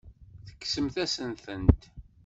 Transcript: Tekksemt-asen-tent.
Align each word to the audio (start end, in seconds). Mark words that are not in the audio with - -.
Tekksemt-asen-tent. 0.45 1.81